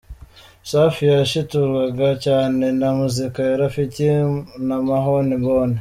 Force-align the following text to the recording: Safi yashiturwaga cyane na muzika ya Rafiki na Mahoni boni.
Safi 0.69 1.03
yashiturwaga 1.17 2.07
cyane 2.25 2.65
na 2.79 2.89
muzika 2.99 3.39
ya 3.49 3.55
Rafiki 3.61 4.05
na 4.67 4.77
Mahoni 4.87 5.35
boni. 5.43 5.69